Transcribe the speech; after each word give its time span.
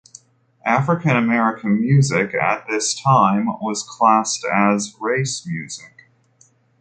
African-American 0.65 1.79
music 1.79 2.33
at 2.33 2.65
this 2.67 2.99
time 2.99 3.45
was 3.45 3.83
classed 3.87 4.43
as 4.51 4.95
"race 4.99 5.45
music". 5.45 6.09